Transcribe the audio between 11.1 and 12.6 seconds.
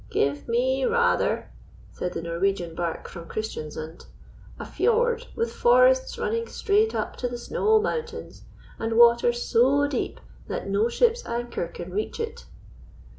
anchor can reach it."